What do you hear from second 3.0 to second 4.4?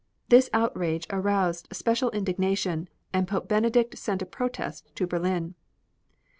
and Pope Benedict sent a